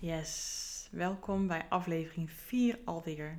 [0.00, 3.38] Yes, welkom bij aflevering 4 alweer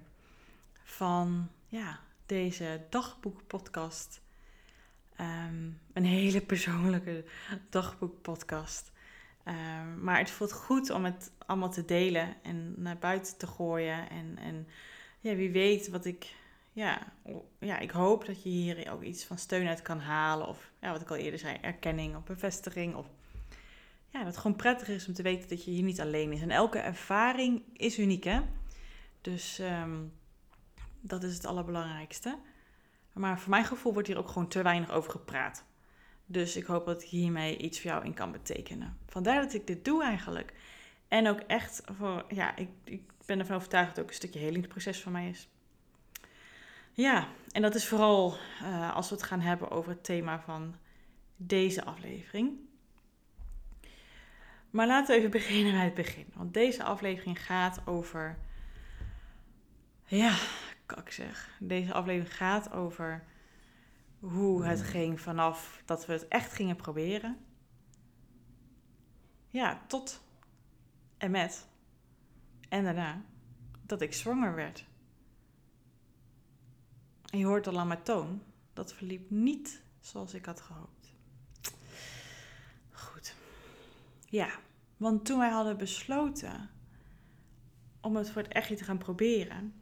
[0.84, 4.22] van ja, deze dagboekpodcast.
[5.20, 7.26] Um, een hele persoonlijke
[7.70, 8.92] dagboekpodcast.
[9.46, 14.10] Um, maar het voelt goed om het allemaal te delen en naar buiten te gooien.
[14.10, 14.68] En, en
[15.20, 16.36] ja, wie weet wat ik.
[16.74, 17.14] Ja,
[17.60, 20.48] ja, ik hoop dat je hier ook iets van steun uit kan halen.
[20.48, 22.96] Of ja, wat ik al eerder zei, erkenning of bevestiging.
[22.96, 23.08] Of
[24.18, 26.42] dat het gewoon prettig is om te weten dat je hier niet alleen is.
[26.42, 28.42] En elke ervaring is uniek, hè?
[29.22, 30.14] Dus um,
[31.02, 32.38] dat is het allerbelangrijkste.
[33.14, 35.66] Maar voor mijn gevoel wordt hier ook gewoon te weinig over gepraat.
[36.26, 38.98] Dus ik hoop dat ik hiermee iets voor jou in kan betekenen.
[39.06, 40.54] Vandaar dat ik dit doe eigenlijk.
[41.08, 44.40] En ook echt voor, ja, ik, ik ben ervan overtuigd dat het ook een stukje
[44.40, 45.48] helingsproces voor mij is.
[46.92, 50.76] Ja, en dat is vooral uh, als we het gaan hebben over het thema van
[51.36, 52.67] deze aflevering.
[54.78, 56.26] Maar laten we even beginnen bij het begin.
[56.34, 58.38] Want deze aflevering gaat over.
[60.06, 60.38] Ja,
[60.86, 61.58] kak zeg.
[61.60, 63.24] Deze aflevering gaat over
[64.20, 67.38] hoe het ging vanaf dat we het echt gingen proberen.
[69.50, 70.24] Ja, tot
[71.18, 71.68] en met.
[72.70, 73.22] En daarna
[73.82, 74.86] dat ik zwanger werd.
[77.30, 78.42] En je hoort al aan mijn toon,
[78.74, 81.14] dat verliep niet zoals ik had gehoopt.
[82.92, 83.36] Goed.
[84.30, 84.50] Ja,
[84.98, 86.70] want toen wij hadden besloten
[88.02, 89.74] om het voor het echtje te gaan proberen,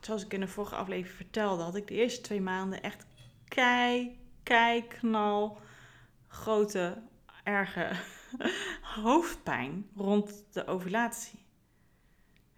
[0.00, 3.06] zoals ik in de vorige aflevering vertelde, had ik de eerste twee maanden echt
[3.48, 5.58] kei, kei, knal,
[6.26, 7.02] grote,
[7.44, 7.90] erge
[9.02, 11.46] hoofdpijn rond de ovulatie.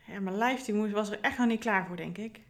[0.07, 2.41] Mijn lijf was er echt nog niet klaar voor, denk ik.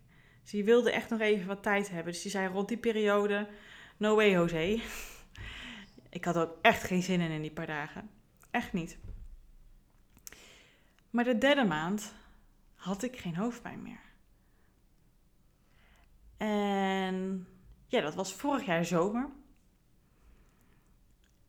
[0.43, 2.13] Dus wilde echt nog even wat tijd hebben.
[2.13, 3.49] Dus die zei rond die periode,
[3.97, 4.83] no way Jose.
[6.11, 8.11] ik had ook echt geen zin in in die paar dagen.
[8.51, 8.99] Echt niet.
[11.11, 12.15] Maar de derde maand
[12.75, 14.01] had ik geen hoofdpijn meer.
[16.37, 17.47] En
[17.87, 19.29] ja, dat was vorig jaar zomer.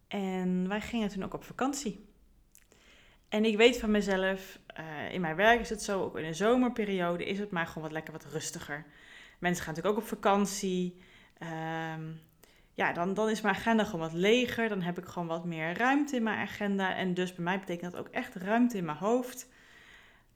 [0.08, 2.10] En wij gingen toen ook op vakantie.
[3.30, 6.34] En ik weet van mezelf, uh, in mijn werk is het zo, ook in de
[6.34, 8.86] zomerperiode is het maar gewoon wat lekker wat rustiger.
[9.40, 11.02] Mensen gaan natuurlijk ook op vakantie.
[11.94, 12.22] Um,
[12.74, 14.70] ja, dan, dan is mijn agenda gewoon wat leger.
[14.70, 16.96] Dan heb ik gewoon wat meer ruimte in mijn agenda.
[16.96, 19.50] En dus bij mij betekent dat ook echt ruimte in mijn hoofd.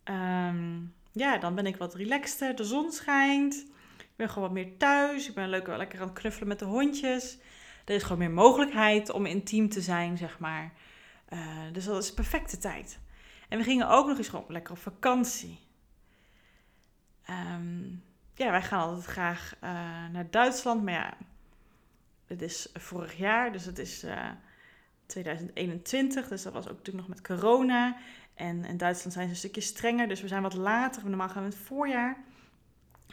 [0.10, 2.56] Um, ja, dan ben ik wat relaxter.
[2.56, 3.56] De zon schijnt.
[3.98, 5.28] Ik ben gewoon wat meer thuis.
[5.28, 7.38] Ik ben leuk, lekker aan het knuffelen met de hondjes.
[7.86, 10.74] Er is gewoon meer mogelijkheid om intiem te zijn, zeg maar.
[11.30, 11.40] Uh,
[11.72, 13.00] dus dat is perfecte tijd.
[13.50, 15.60] En we gingen ook nog eens gewoon lekker op vakantie.
[17.30, 19.70] Um, ja, wij gaan altijd graag uh,
[20.12, 20.84] naar Duitsland.
[20.84, 21.18] Maar ja,
[22.26, 24.30] het is vorig jaar, dus het is uh,
[25.06, 26.28] 2021.
[26.28, 27.98] Dus dat was ook natuurlijk nog met corona.
[28.36, 31.06] En in Duitsland zijn ze een stukje strenger, dus we zijn wat later.
[31.06, 32.18] Normaal gaan we in het voorjaar.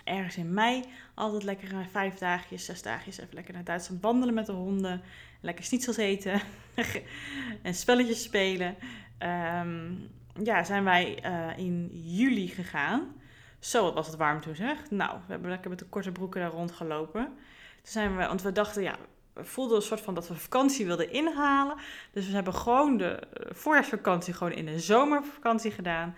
[0.04, 0.84] Ergens in mei
[1.14, 5.02] altijd lekker uh, vijf dagjes, zes dagjes even lekker naar Duitsland wandelen met de honden.
[5.40, 6.40] Lekker schnitzels eten
[7.62, 8.76] en spelletjes spelen.
[9.18, 10.10] Um,
[10.42, 13.14] ja, zijn wij uh, in juli gegaan.
[13.58, 14.90] Zo, wat was het warm toen zeg.
[14.90, 17.24] Nou, we hebben lekker met de korte broeken daar rondgelopen.
[17.24, 18.96] Toen zijn we, want we dachten, ja,
[19.36, 21.76] voelden een soort van dat we vakantie wilden inhalen.
[22.12, 26.16] Dus we hebben gewoon de eh, voorjaarsvakantie gewoon in de zomervakantie gedaan.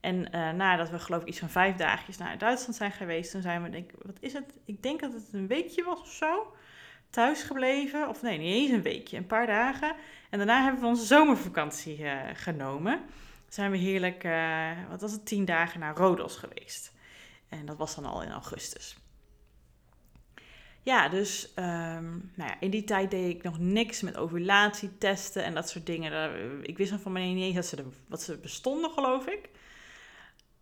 [0.00, 3.42] En uh, nadat we geloof ik iets van vijf dagjes naar Duitsland zijn geweest, toen
[3.42, 4.54] zijn we, denk wat is het?
[4.64, 6.54] Ik denk dat het een weekje was of zo.
[7.10, 8.08] Thuis gebleven.
[8.08, 9.94] Of nee, niet eens een weekje, een paar dagen.
[10.30, 13.00] En daarna hebben we onze zomervakantie uh, genomen.
[13.48, 14.26] Zijn we heerlijk,
[14.90, 16.92] wat was het, tien dagen naar Rodos geweest.
[17.48, 18.96] En dat was dan al in augustus.
[20.84, 25.54] Ja, dus um, nou ja, in die tijd deed ik nog niks met ovulatietesten en
[25.54, 26.12] dat soort dingen.
[26.62, 29.48] Ik wist nog van mij niet eens dat ze, wat ze bestonden, geloof ik.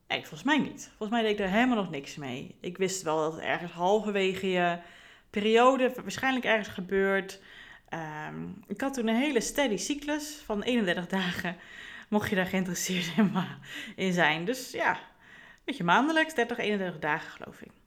[0.08, 0.84] Nee, volgens mij niet.
[0.88, 2.56] Volgens mij deed ik daar helemaal nog niks mee.
[2.60, 4.78] Ik wist wel dat het ergens halverwege je
[5.30, 7.40] periode waarschijnlijk ergens gebeurt.
[8.28, 11.56] Um, ik had toen een hele steady cyclus van 31 dagen.
[12.08, 13.12] Mocht je daar geïnteresseerd
[13.96, 14.44] in zijn.
[14.44, 17.79] Dus ja, een beetje maandelijks, 30, 31 dagen geloof ik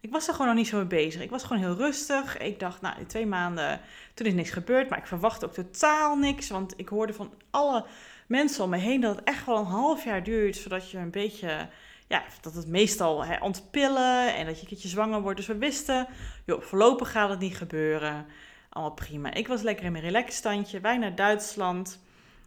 [0.00, 1.22] ik was er gewoon nog niet zo mee bezig.
[1.22, 2.38] Ik was gewoon heel rustig.
[2.38, 3.80] Ik dacht, nou, in twee maanden,
[4.14, 4.88] toen is niks gebeurd.
[4.88, 6.48] Maar ik verwachtte ook totaal niks.
[6.48, 7.84] Want ik hoorde van alle
[8.26, 10.56] mensen om me heen dat het echt wel een half jaar duurt.
[10.56, 11.68] Zodat je een beetje,
[12.06, 15.36] ja, dat het meestal hè, ontpillen en dat je een keertje zwanger wordt.
[15.36, 16.06] Dus we wisten,
[16.44, 18.26] joh, voorlopig gaat het niet gebeuren.
[18.68, 19.34] Allemaal prima.
[19.34, 20.80] Ik was lekker in mijn relaxstandje.
[20.80, 22.04] Wij naar Duitsland.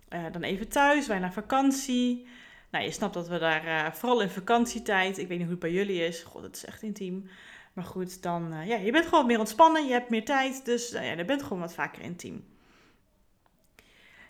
[0.09, 2.27] Uh, dan even thuis, wij naar vakantie.
[2.69, 5.59] Nou, je snapt dat we daar, uh, vooral in vakantietijd, ik weet niet hoe het
[5.59, 7.29] bij jullie is, god, het is echt intiem.
[7.73, 10.93] Maar goed, dan, uh, ja, je bent gewoon meer ontspannen, je hebt meer tijd, dus
[10.93, 12.47] uh, ja, je bent gewoon wat vaker intiem.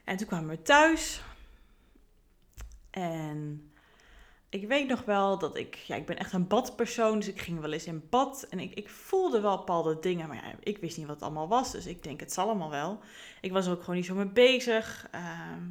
[0.04, 1.22] En toen kwamen we thuis.
[2.90, 3.72] En
[4.50, 7.60] ik weet nog wel dat ik, ja, ik ben echt een badpersoon, dus ik ging
[7.60, 11.06] wel eens in bad en ik, ik voelde wel bepaalde dingen, maar ik wist niet
[11.06, 13.00] wat het allemaal was, dus ik denk het zal allemaal wel.
[13.42, 15.08] Ik was er ook gewoon niet zo mee bezig.
[15.12, 15.64] Ehm,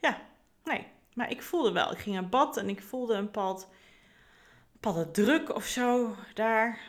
[0.00, 0.22] ja,
[0.64, 0.86] nee,
[1.16, 1.92] maar ik voelde wel.
[1.92, 3.68] Ik ging in bad en ik voelde een bepaald,
[4.72, 6.80] bepaalde druk of zo daar.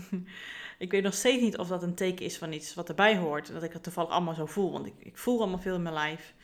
[0.78, 3.52] ik weet nog steeds niet of dat een teken is van iets wat erbij hoort.
[3.52, 4.72] Dat ik het toevallig allemaal zo voel.
[4.72, 6.34] Want ik, ik voel allemaal veel in mijn lijf.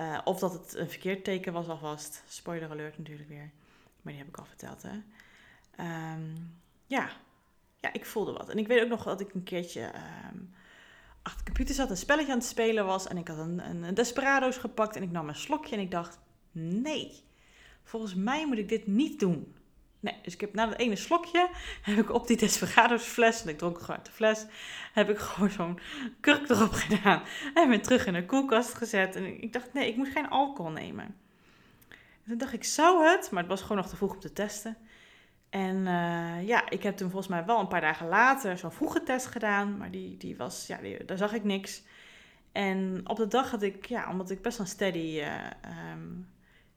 [0.00, 2.22] Uh, of dat het een verkeerd teken was alvast.
[2.28, 3.50] Spoiler alert natuurlijk weer.
[4.02, 4.94] Maar die heb ik al verteld, hè.
[6.12, 7.10] Um, ja.
[7.80, 8.48] ja, ik voelde wat.
[8.48, 9.92] En ik weet ook nog dat ik een keertje
[10.32, 10.54] um,
[11.22, 13.06] achter de computer zat, een spelletje aan het spelen was.
[13.06, 16.18] En ik had een, een Desperado's gepakt en ik nam een slokje en ik dacht,
[16.52, 17.22] nee,
[17.82, 19.54] volgens mij moet ik dit niet doen.
[20.00, 21.50] Nee, dus ik heb na dat ene slokje,
[21.82, 24.46] heb ik op die Desperados fles, en ik dronk gewoon uit de fles,
[24.92, 25.78] heb ik gewoon zo'n
[26.20, 27.22] kurk erop gedaan.
[27.54, 29.16] En ben terug in de koelkast gezet.
[29.16, 31.04] En ik dacht, nee, ik moet geen alcohol nemen.
[32.24, 33.30] En toen dacht ik, zou het?
[33.30, 34.76] Maar het was gewoon nog te vroeg om te testen.
[35.50, 39.02] En uh, ja, ik heb toen volgens mij wel een paar dagen later zo'n vroege
[39.02, 39.76] test gedaan.
[39.76, 41.82] Maar die, die was, ja, daar zag ik niks.
[42.52, 45.34] En op de dag had ik, ja, omdat ik best wel steady uh,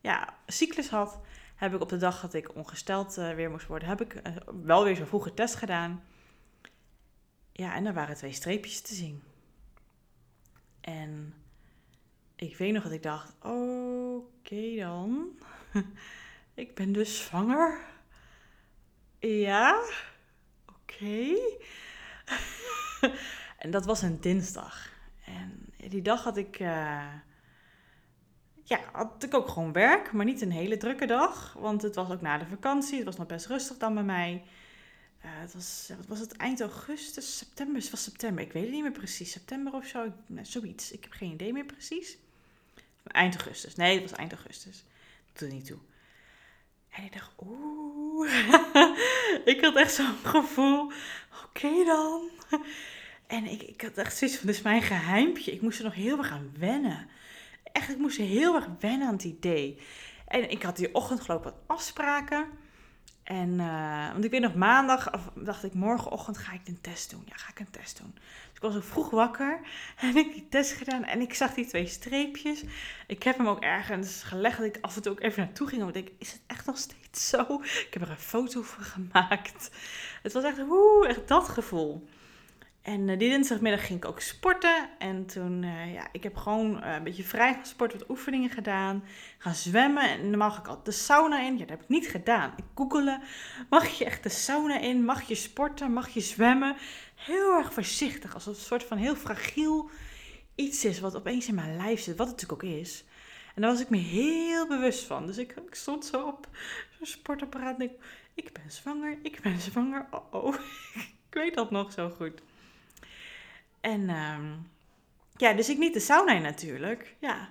[0.03, 1.19] ja, cyclus had
[1.55, 4.35] heb ik op de dag dat ik ongesteld uh, weer moest worden, heb ik uh,
[4.63, 6.03] wel weer zo'n vroege test gedaan.
[7.51, 9.23] Ja, en er waren twee streepjes te zien.
[10.81, 11.33] En
[12.35, 15.27] ik weet nog dat ik dacht, oké dan.
[16.63, 17.79] ik ben dus zwanger.
[19.19, 19.83] Ja,
[20.65, 21.35] oké.
[23.57, 24.91] En dat was een dinsdag.
[25.25, 26.59] En die dag had ik...
[26.59, 27.13] Uh,
[28.63, 31.53] ja, had ik ook gewoon werk, maar niet een hele drukke dag.
[31.59, 32.95] Want het was ook na de vakantie.
[32.95, 34.43] Het was nog best rustig dan bij mij.
[35.25, 37.81] Uh, het was, wat was het, eind augustus, september?
[37.81, 39.31] Het was september, ik weet het niet meer precies.
[39.31, 40.91] September of zo, zoiets.
[40.91, 42.17] Ik heb geen idee meer precies.
[43.03, 44.83] Eind augustus, nee, het was eind augustus.
[45.25, 45.77] Dat doet er niet toe.
[46.89, 48.31] En ik dacht, oeh.
[49.53, 50.91] ik had echt zo'n gevoel.
[51.45, 52.29] Oké dan.
[53.27, 55.51] En ik, ik had echt zoiets van, dit is mijn geheimpje.
[55.51, 57.09] Ik moest er nog heel erg aan wennen
[57.73, 59.81] echt, ik moest heel erg wennen aan het idee.
[60.27, 62.45] En ik had die ochtend geloof ik wat afspraken.
[63.23, 67.09] En, uh, want ik weet nog maandag, of dacht ik, morgenochtend ga ik een test
[67.09, 67.23] doen.
[67.25, 68.13] Ja, ga ik een test doen.
[68.13, 69.59] Dus ik was ook vroeg wakker
[69.97, 72.63] en ik die test gedaan en ik zag die twee streepjes.
[73.07, 75.81] Ik heb hem ook ergens gelegd dat ik af en toe ook even naartoe ging.
[75.81, 77.61] Want ik is het echt nog steeds zo?
[77.61, 79.71] Ik heb er een foto van gemaakt.
[80.21, 82.07] Het was echt, woe, echt dat gevoel.
[82.83, 84.89] En uh, die dinsdagmiddag ging ik ook sporten.
[84.99, 89.03] En toen, uh, ja, ik heb gewoon uh, een beetje vrij gesport, wat oefeningen gedaan.
[89.37, 90.09] Gaan zwemmen.
[90.09, 91.53] En dan mag ik altijd de sauna in.
[91.53, 92.53] Ja, dat heb ik niet gedaan.
[92.55, 93.21] Ik googelde,
[93.69, 95.05] mag je echt de sauna in?
[95.05, 95.93] Mag je sporten?
[95.93, 96.75] Mag je zwemmen?
[97.15, 99.89] Heel erg voorzichtig, alsof het een soort van heel fragiel
[100.55, 102.17] iets is wat opeens in mijn lijf zit.
[102.17, 103.03] Wat het natuurlijk ook is.
[103.55, 105.25] En daar was ik me heel bewust van.
[105.25, 106.47] Dus ik, ik stond zo op
[106.97, 107.91] zo'n sportapparaat en ik,
[108.33, 110.07] ik ben zwanger, ik ben zwanger.
[110.11, 110.55] Oh, oh.
[111.29, 112.41] ik weet dat nog zo goed.
[113.83, 114.71] En um,
[115.35, 117.15] ja, dus ik niet de sauna natuurlijk.
[117.19, 117.49] Ja.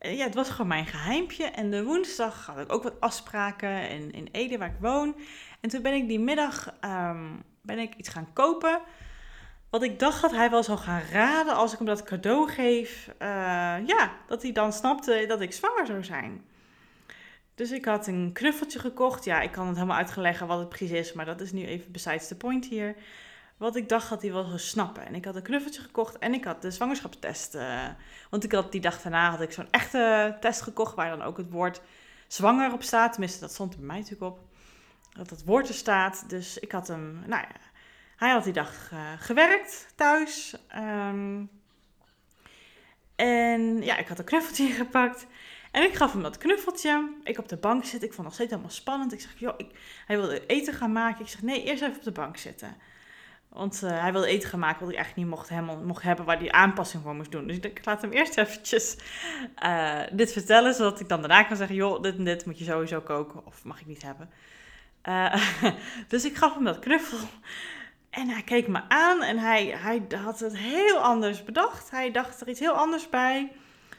[0.00, 1.44] ja, het was gewoon mijn geheimpje.
[1.44, 5.16] En de woensdag had ik ook wat afspraken in, in Ede, waar ik woon.
[5.60, 8.80] En toen ben ik die middag um, ben ik iets gaan kopen.
[9.70, 13.08] Wat ik dacht dat hij wel zou gaan raden als ik hem dat cadeau geef.
[13.08, 13.26] Uh,
[13.86, 16.44] ja, dat hij dan snapte dat ik zwanger zou zijn.
[17.54, 19.24] Dus ik had een knuffeltje gekocht.
[19.24, 21.92] Ja, ik kan het helemaal uitleggen wat het precies is, maar dat is nu even
[21.92, 22.96] besides the point hier
[23.56, 25.06] wat ik dacht dat hij wel zou snappen.
[25.06, 27.54] En ik had een knuffeltje gekocht en ik had de zwangerschapstest.
[27.54, 27.86] Uh,
[28.30, 31.36] want ik had die dag daarna had ik zo'n echte test gekocht waar dan ook
[31.36, 31.80] het woord
[32.28, 33.12] zwanger op staat.
[33.12, 34.40] Tenminste, dat stond er bij mij natuurlijk op.
[35.12, 36.28] Dat het woord er staat.
[36.28, 37.60] Dus ik had hem, nou ja,
[38.16, 40.56] hij had die dag uh, gewerkt thuis.
[40.76, 41.50] Um,
[43.16, 45.26] en ja, ik had een knuffeltje gepakt.
[45.70, 47.12] En ik gaf hem dat knuffeltje.
[47.24, 48.02] Ik op de bank zit.
[48.02, 49.12] Ik vond het nog steeds helemaal spannend.
[49.12, 51.20] Ik zeg, joh, ik, hij wilde eten gaan maken.
[51.20, 52.76] Ik zeg, nee, eerst even op de bank zitten.
[53.54, 56.24] Want uh, hij wilde eten gaan maken wat ik eigenlijk niet mocht, helemaal, mocht hebben,
[56.24, 57.46] waar hij aanpassing voor moest doen.
[57.46, 58.96] Dus ik, ik laat hem eerst eventjes
[59.64, 62.64] uh, dit vertellen, zodat ik dan daarna kan zeggen, joh, dit en dit moet je
[62.64, 64.30] sowieso koken, of mag ik niet hebben.
[65.08, 65.34] Uh,
[66.08, 67.18] dus ik gaf hem dat knuffel.
[68.10, 71.90] En hij keek me aan en hij, hij had het heel anders bedacht.
[71.90, 73.52] Hij dacht er iets heel anders bij.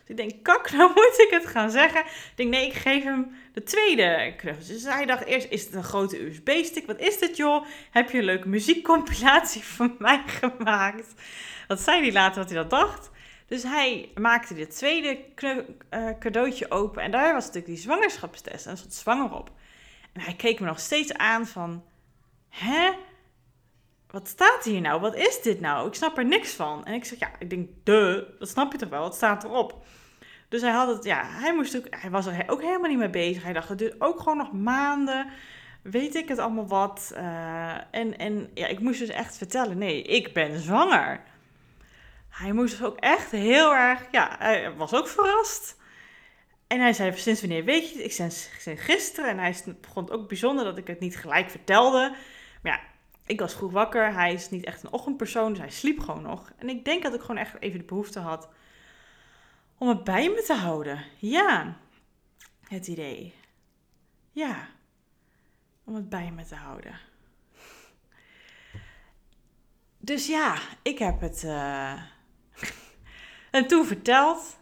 [0.07, 2.01] Ik denk, kak, nou moet ik het gaan zeggen.
[2.01, 4.65] Ik denk, nee, ik geef hem de tweede knuffel.
[4.73, 6.85] Dus hij dacht eerst, is het een grote USB-stick?
[6.85, 7.65] Wat is dit, joh?
[7.91, 11.13] Heb je een leuke muziekcompilatie van mij gemaakt?
[11.67, 13.11] Dat zei hij later dat hij dat dacht.
[13.47, 17.01] Dus hij maakte dit tweede uh, cadeautje open.
[17.01, 18.65] En daar was natuurlijk die zwangerschapstest.
[18.65, 19.51] En er stond zwanger op.
[20.13, 21.83] En hij keek me nog steeds aan van...
[22.49, 22.91] Hè?
[24.15, 25.01] Wat staat hier nou?
[25.01, 25.87] Wat is dit nou?
[25.87, 26.85] Ik snap er niks van.
[26.85, 29.03] En ik zeg, ja, ik denk, de, dat snap je toch wel?
[29.03, 29.85] Het staat erop.
[30.49, 33.09] Dus hij had het, ja, hij moest ook, hij was er ook helemaal niet mee
[33.09, 33.43] bezig.
[33.43, 35.29] Hij dacht, het duurt ook gewoon nog maanden.
[35.81, 37.11] Weet ik het allemaal wat?
[37.13, 41.23] Uh, en, en ja, ik moest dus echt vertellen, nee, ik ben zwanger.
[42.29, 45.77] Hij moest dus ook echt heel erg, ja, hij was ook verrast.
[46.67, 48.05] En hij zei, sinds wanneer weet je het?
[48.05, 49.29] Ik zei, gisteren.
[49.29, 52.15] En hij vond het ook bijzonder dat ik het niet gelijk vertelde.
[52.61, 52.79] Maar ja,
[53.25, 54.13] ik was vroeg wakker.
[54.13, 56.51] Hij is niet echt een ochtendpersoon, dus hij sliep gewoon nog.
[56.57, 58.49] En ik denk dat ik gewoon echt even de behoefte had
[59.77, 61.03] om het bij me te houden.
[61.17, 61.77] Ja,
[62.67, 63.33] het idee.
[64.31, 64.67] Ja,
[65.83, 66.99] om het bij me te houden.
[69.97, 72.01] Dus ja, ik heb het uh,
[73.51, 74.57] hem toen verteld.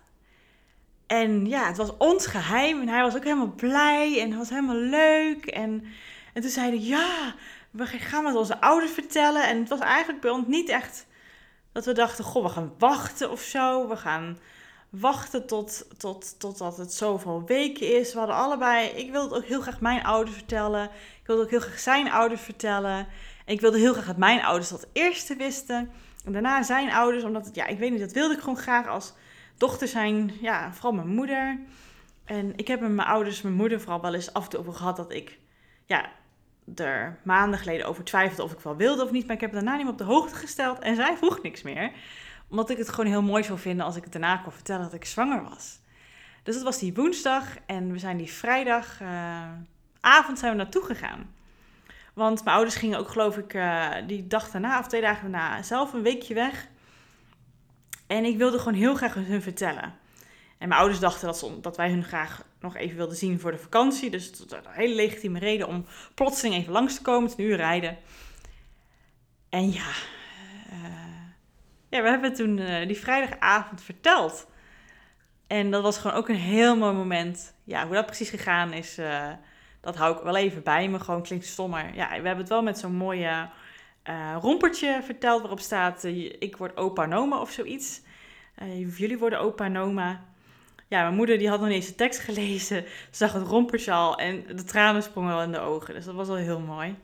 [1.07, 2.81] En ja, het was ons geheim.
[2.81, 4.21] En hij was ook helemaal blij.
[4.21, 5.45] En het was helemaal leuk.
[5.45, 5.85] En,
[6.33, 7.35] en toen zeiden ja,
[7.73, 9.47] we gaan het onze ouders vertellen.
[9.47, 11.07] En het was eigenlijk bij ons niet echt
[11.71, 13.87] dat we dachten, goh, we gaan wachten of zo.
[13.87, 14.39] We gaan
[14.89, 18.13] wachten tot, tot, totdat het zoveel weken is.
[18.13, 20.83] We hadden allebei, ik wilde ook heel graag mijn ouders vertellen.
[21.21, 23.07] Ik wilde ook heel graag zijn ouders vertellen.
[23.45, 25.91] En ik wilde heel graag dat mijn ouders dat eerste wisten.
[26.25, 28.87] En daarna zijn ouders, omdat het, ja, ik weet niet, dat wilde ik gewoon graag
[28.87, 29.13] als
[29.57, 30.31] dochter zijn.
[30.41, 31.59] Ja, vooral mijn moeder.
[32.25, 34.95] En ik heb met mijn ouders, mijn moeder vooral wel eens af en over gehad
[34.95, 35.39] dat ik,
[35.85, 36.09] ja,
[36.75, 39.25] er maanden geleden over twijfelde of ik wel wilde of niet.
[39.25, 41.91] Maar ik heb daarna niet meer op de hoogte gesteld en zij vroeg niks meer.
[42.49, 44.93] Omdat ik het gewoon heel mooi zou vinden als ik het daarna kon vertellen dat
[44.93, 45.79] ik zwanger was.
[46.43, 49.67] Dus dat was die woensdag en we zijn die vrijdagavond
[50.03, 51.33] uh, zijn we naartoe gegaan.
[52.13, 55.63] Want mijn ouders gingen ook, geloof ik, uh, die dag daarna of twee dagen daarna
[55.63, 56.67] zelf een weekje weg.
[58.07, 59.93] En ik wilde gewoon heel graag hun vertellen.
[60.57, 63.51] En mijn ouders dachten dat, ze, dat wij hun graag nog even wilden zien voor
[63.51, 64.09] de vakantie.
[64.09, 67.45] Dus het was een hele legitieme reden om plotseling even langs te komen, het een
[67.45, 67.97] uur rijden.
[69.49, 69.89] En ja,
[70.69, 71.23] uh,
[71.89, 74.47] ja we hebben toen uh, die vrijdagavond verteld.
[75.47, 77.53] En dat was gewoon ook een heel mooi moment.
[77.63, 79.29] Ja, hoe dat precies gegaan is, uh,
[79.81, 80.99] dat hou ik wel even bij me.
[80.99, 81.95] Gewoon klinkt stommer.
[81.95, 83.49] Ja, we hebben het wel met zo'n mooie
[84.41, 86.03] rompertje verteld waarop staat:
[86.39, 88.01] Ik word opa Noma of zoiets.
[88.97, 90.32] jullie worden opa Noma
[90.87, 92.81] ja, mijn moeder die had nog niet eens de tekst gelezen.
[92.81, 95.93] Ze zag het rompertje al en de tranen sprongen wel in de ogen.
[95.93, 96.95] Dus dat was wel heel mooi.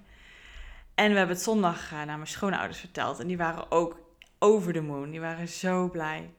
[0.95, 3.19] En we hebben het zondag naar mijn schoonouders verteld.
[3.19, 3.99] En die waren ook
[4.39, 5.11] over de moon.
[5.11, 6.29] Die waren zo blij.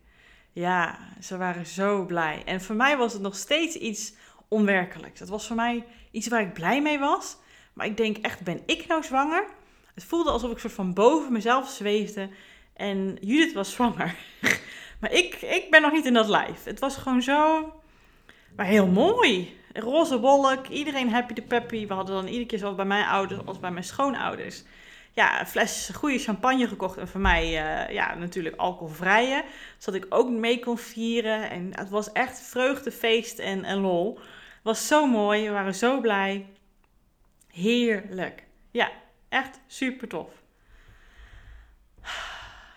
[0.53, 2.43] Ja, ze waren zo blij.
[2.45, 4.15] En voor mij was het nog steeds iets
[4.49, 5.21] onwerkelijks.
[5.21, 7.37] Het was voor mij iets waar ik blij mee was.
[7.73, 9.45] Maar ik denk echt, ben ik nou zwanger?
[9.95, 12.29] Het voelde alsof ik soort van boven mezelf zweefde.
[12.75, 14.15] En Judith was zwanger.
[15.01, 16.65] Maar ik, ik ben nog niet in dat lijf.
[16.65, 17.73] Het was gewoon zo.
[18.57, 19.59] Maar heel mooi.
[19.73, 21.87] Roze wolk, iedereen happy de peppy.
[21.87, 24.63] We hadden dan iedere keer zowel bij mijn ouders als bij mijn schoonouders.
[25.13, 26.97] Ja, een fles goede champagne gekocht.
[26.97, 29.45] En voor mij, uh, ja, natuurlijk alcoholvrije.
[29.79, 31.51] Zodat ik ook mee kon vieren.
[31.51, 34.15] En het was echt vreugde, feest en, en lol.
[34.15, 35.45] Het was zo mooi.
[35.45, 36.47] We waren zo blij.
[37.49, 38.45] Heerlijk.
[38.71, 38.91] Ja,
[39.29, 40.40] echt super tof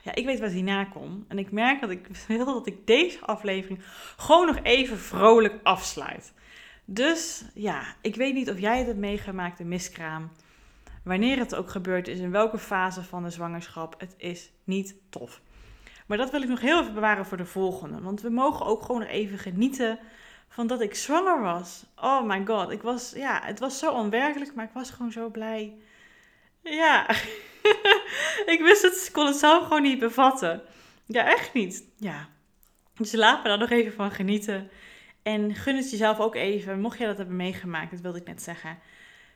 [0.04, 1.26] ja, ik weet wat hierna komt.
[1.28, 3.80] En ik merk dat ik wil dat ik deze aflevering
[4.18, 6.34] gewoon nog even vrolijk afsluit.
[6.86, 10.32] Dus ja, ik weet niet of jij het hebt meegemaakt, de miskraam.
[11.04, 13.96] Wanneer het ook gebeurd is, in welke fase van de zwangerschap.
[13.98, 15.42] Het is niet tof.
[16.06, 18.02] Maar dat wil ik nog heel even bewaren voor de volgende.
[18.02, 20.00] Want we mogen ook gewoon nog even genieten
[20.48, 21.86] van dat ik zwanger was.
[21.96, 25.30] Oh my god, ik was, ja, het was zo onwerkelijk, maar ik was gewoon zo
[25.30, 25.78] blij.
[26.64, 27.10] Ja.
[28.54, 30.62] ik wist het, kon het zelf gewoon niet bevatten.
[31.06, 31.84] Ja, echt niet.
[31.98, 32.30] Ja.
[32.96, 34.70] Dus laat me daar nog even van genieten.
[35.24, 38.42] En gun het jezelf ook even, mocht je dat hebben meegemaakt, dat wilde ik net
[38.42, 38.80] zeggen.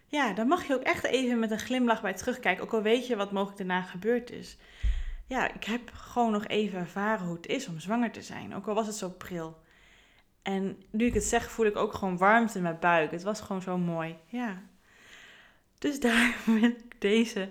[0.07, 2.63] Ja, dan mag je ook echt even met een glimlach bij terugkijken.
[2.63, 4.57] Ook al weet je wat mogelijk daarna gebeurd is.
[5.25, 8.55] Ja, ik heb gewoon nog even ervaren hoe het is om zwanger te zijn.
[8.55, 9.57] Ook al was het zo pril.
[10.41, 13.11] En nu ik het zeg, voel ik ook gewoon warmte in mijn buik.
[13.11, 14.17] Het was gewoon zo mooi.
[14.25, 14.61] Ja.
[15.79, 17.49] Dus daar wil ik deze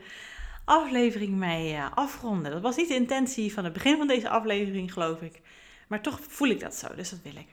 [0.65, 2.53] aflevering mee uh, afronden.
[2.53, 5.41] Dat was niet de intentie van het begin van deze aflevering, geloof ik.
[5.89, 7.49] Maar toch voel ik dat zo, dus dat wil ik.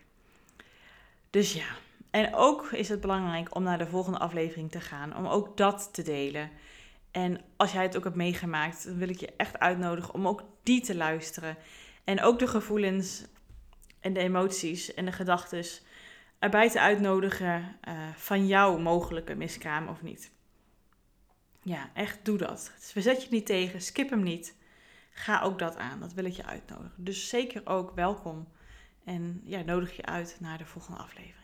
[1.30, 1.66] Dus ja,
[2.12, 5.90] en ook is het belangrijk om naar de volgende aflevering te gaan, om ook dat
[5.94, 6.50] te delen.
[7.12, 10.44] En als jij het ook hebt meegemaakt, dan wil ik je echt uitnodigen om ook
[10.64, 11.58] die te luisteren.
[12.04, 13.26] En ook de gevoelens
[14.00, 15.66] en de emoties en de gedachten
[16.40, 20.32] erbij te uitnodigen uh, van jouw mogelijke miskraam of niet.
[21.64, 22.72] Ja, echt doe dat.
[22.78, 24.56] Verzet je niet tegen, skip hem niet.
[25.12, 27.04] Ga ook dat aan, dat wil ik je uitnodigen.
[27.04, 28.48] Dus zeker ook welkom.
[29.04, 31.43] En ja, nodig je uit naar de volgende aflevering.